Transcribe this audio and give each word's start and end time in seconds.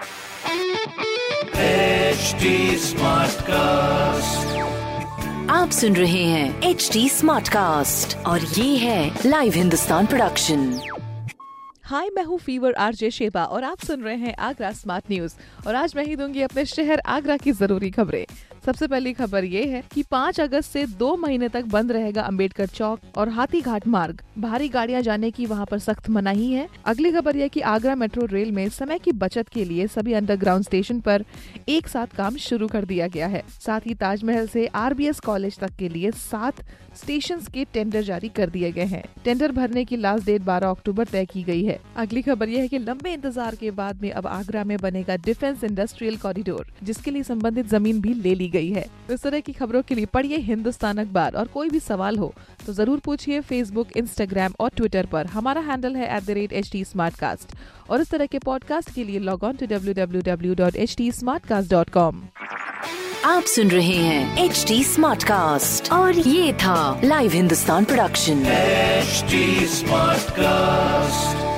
HD 0.00 0.06
cast 3.40 4.58
आप 5.50 5.70
सुन 5.70 5.96
रहे 5.96 6.24
हैं 6.24 6.62
एच 6.62 6.90
डी 6.92 7.08
स्मार्ट 7.08 7.48
कास्ट 7.48 8.16
और 8.16 8.40
ये 8.40 8.76
है 8.76 9.18
लाइव 9.26 9.52
हिंदुस्तान 9.52 10.06
प्रोडक्शन 10.06 10.80
हाय 11.84 12.08
मैं 12.08 12.24
हूँ 12.24 12.38
फीवर 12.38 12.72
आरजे 12.72 13.10
शेबा 13.10 13.44
और 13.44 13.64
आप 13.64 13.78
सुन 13.78 14.02
रहे 14.02 14.16
हैं 14.16 14.36
आगरा 14.36 14.72
स्मार्ट 14.72 15.04
न्यूज़ 15.10 15.34
और 15.66 15.74
आज 15.74 15.92
मैं 15.96 16.04
ही 16.04 16.16
दूँगी 16.16 16.42
अपने 16.42 16.64
शहर 16.64 17.02
आगरा 17.06 17.36
की 17.36 17.52
ज़रूरी 17.52 17.90
खबरें। 17.90 18.26
सबसे 18.66 18.86
पहली 18.86 19.12
खबर 19.12 19.44
ये 19.44 19.64
है 19.64 19.82
कि 19.92 20.02
5 20.04 20.40
अगस्त 20.40 20.70
से 20.70 20.84
दो 20.98 21.14
महीने 21.16 21.48
तक 21.48 21.64
बंद 21.66 21.92
रहेगा 21.92 22.22
अंबेडकर 22.22 22.66
चौक 22.68 23.16
और 23.16 23.28
हाथी 23.28 23.60
घाट 23.60 23.86
मार्ग। 23.86 24.20
भारी 24.38 24.68
गाड़ियाँ 24.68 25.00
जाने 25.02 25.30
की 25.30 25.46
वहाँ 25.46 25.66
पर 25.66 25.78
सख्त 25.78 26.10
मनाही 26.10 26.50
है। 26.52 26.68
अगली 26.86 27.12
खबर 27.12 27.36
यह 27.36 27.48
कि 27.48 27.60
आगरा 27.62 27.94
मेट्रो 27.94 28.26
रेल 28.26 28.50
में 28.52 28.68
समय 28.70 28.98
की 28.98 29.12
बचत 29.14 29.48
के 29.48 29.64
लिए 29.64 29.86
सभी 29.86 30.12
अंडरग्राउंड 30.12 30.64
स्टेशन 30.64 31.00
पर 31.00 31.24
एक 31.68 31.88
साथ 31.88 32.16
काम 32.16 32.36
शुरू 32.38 32.68
कर 32.68 32.84
दिया 32.84 33.06
गया 33.08 33.26
है। 33.26 33.42
साथ 33.60 33.86
ही 33.86 33.94
ताजमहल 33.94 34.46
से 34.48 34.66
आरबीएस 34.76 35.20
कॉलेज 35.20 35.58
तक 35.58 35.76
के 35.78 35.88
लिए 35.88 36.10
सात 36.10 36.62
स्टेशन 36.96 37.40
के 37.52 37.64
टेंडर 37.64 38.02
जारी 38.02 38.28
कर 38.28 38.50
दिए 38.50 38.70
गए 38.72 38.84
हैं। 38.84 39.02
टेंडर 39.24 39.52
भरने 39.52 39.84
की 39.84 39.96
लास्ट 39.96 40.26
डेट 40.26 40.42
12 40.42 40.70
अक्टूबर 40.70 41.04
तय 41.04 41.24
की 41.24 41.42
गई 41.42 41.64
है। 41.64 41.78
अगली 41.96 42.22
खबर 42.22 42.48
यह 42.48 42.60
है 42.60 42.68
कि 42.68 42.78
लंबे 42.80 43.12
इंतज़ार 43.12 43.54
के 43.54 43.70
बाद 43.72 44.02
में 44.02 44.10
अब 44.10 44.26
आगरा 44.28 44.64
में 44.64 44.76
बनेगा 44.78 45.16
डिफेंस 45.18 45.64
इंडस्ट्रियल 45.64 46.16
कॉरिडोर, 46.18 46.72
जिसके 46.82 47.10
लिए 47.10 47.22
संबंधित 47.22 47.66
ज़मीन 47.68 48.00
भी 48.00 48.14
ले 48.14 48.34
ली 48.34 48.48
गई 48.50 48.70
है। 48.70 48.84
तो 49.08 49.14
इस 49.14 49.22
तरह 49.22 49.40
की 49.40 49.52
खबरों 49.52 49.82
के 49.82 49.94
लिए 49.94 50.06
पढ़िए 50.14 50.36
हिंदुस्तान 50.48 50.98
अखबार। 50.98 51.34
और 51.34 51.46
कोई 51.48 51.68
भी 51.70 51.80
सवाल 51.80 52.16
हो 52.18 52.32
तो 52.66 52.72
ज़रूर 52.72 52.98
पूछिए 53.04 53.40
फेसबुक 53.42 53.96
इंस्टाग्राम 53.96 54.54
और 54.60 54.70
ट्विटर 54.76 55.06
पर। 55.12 55.26
हमारा 55.28 55.60
हैंडल 55.62 55.96
है 55.96 56.16
at 56.16 56.24
the 56.24 56.30
rate 56.30 56.52
H 56.52 56.70
T 56.72 56.84
और 57.90 58.00
इस 58.00 58.10
तरह 58.10 58.26
के 58.26 58.38
पॉडकास्ट 58.40 58.94
के 58.94 59.04
लिए 59.04 59.18
log 59.20 59.44
on 59.44 59.56
to 59.56 59.66
W 59.66 59.94
W 59.94 60.22
W 60.24 60.54
dot 60.54 60.76
H 60.76 60.96
T 60.96 61.10
dot 61.68 61.90
com 61.90 62.22
आप 63.26 63.42
सुन 63.44 63.70
रहे 63.70 63.96
हैं 63.96 64.44
एच 64.44 64.64
डी 64.68 64.82
स्मार्ट 64.84 65.24
कास्ट 65.24 65.92
और 65.92 66.18
ये 66.18 66.52
था 66.62 67.00
live 67.04 67.32
Hindustan 67.32 67.84
production 67.84 68.42
HD 69.00 69.38
Smartcast. 69.74 71.49